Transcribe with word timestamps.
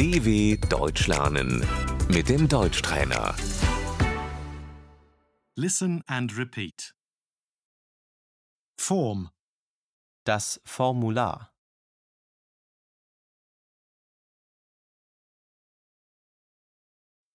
DW 0.00 0.56
Deutsch 0.70 1.08
lernen 1.08 1.62
mit 2.08 2.30
dem 2.30 2.48
Deutschtrainer. 2.48 3.34
Listen 5.56 6.02
and 6.06 6.34
repeat. 6.38 6.94
Form, 8.78 9.28
Das 10.24 10.58
Formular. 10.64 11.52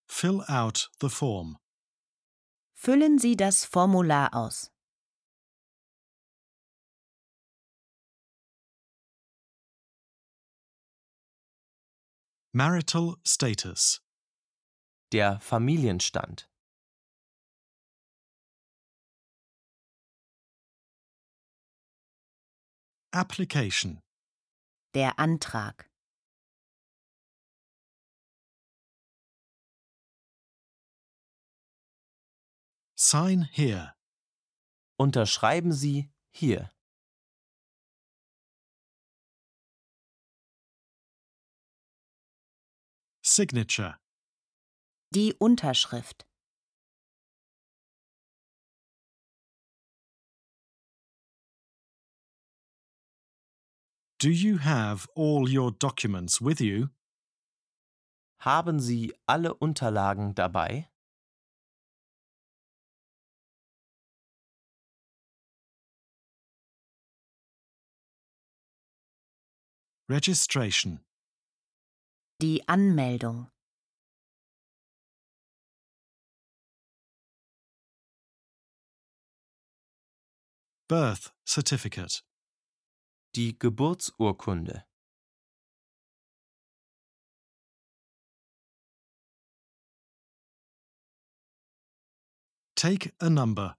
fill 0.08 0.44
out 0.48 0.90
the 1.00 1.10
form. 1.10 1.60
Füllen 2.74 3.20
Sie 3.20 3.38
das 3.38 3.64
Formular 3.64 4.34
aus. 4.34 4.72
Marital 12.58 13.18
status, 13.26 14.00
Der 15.12 15.42
Familienstand. 15.42 16.48
application, 23.12 24.00
Der 24.94 25.20
Antrag. 25.20 25.90
sign 32.98 33.50
here, 33.52 33.94
Unterschreiben 34.98 35.74
Sie 35.74 36.10
hier. 36.34 36.72
Signature, 43.26 43.98
Die 45.12 45.34
Unterschrift. 45.40 46.26
Do 54.20 54.30
you 54.30 54.58
have 54.58 55.08
all 55.16 55.50
your 55.50 55.72
documents 55.72 56.40
with 56.40 56.62
you? 56.62 56.90
Haben 58.42 58.80
Sie 58.80 59.14
alle 59.26 59.56
Unterlagen 59.56 60.36
dabei? 60.36 60.88
Registration, 70.08 71.00
Die 72.42 72.68
Anmeldung. 72.68 73.48
birth 80.88 81.34
certificate, 81.46 82.24
Die 83.34 83.58
Geburtsurkunde. 83.58 84.86
take 92.76 93.14
a 93.20 93.30
number, 93.30 93.78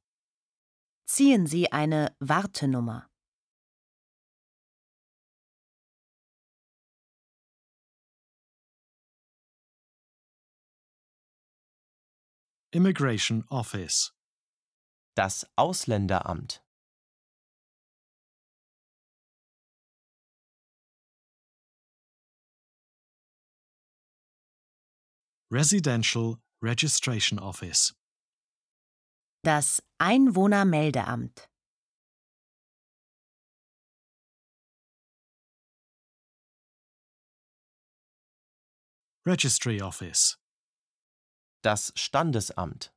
Ziehen 1.07 1.47
Sie 1.47 1.71
eine 1.71 2.17
Wartenummer. 2.19 3.09
Immigration 12.77 13.43
office, 13.51 14.13
Das 15.15 15.47
Ausländeramt. 15.57 16.61
residential 25.51 26.39
registration 26.61 27.39
office, 27.39 27.95
Das 29.43 29.81
Einwohnermeldeamt. 29.99 31.49
registry 39.25 39.81
office, 39.81 40.37
Das 41.67 41.93
Standesamt. 41.97 42.93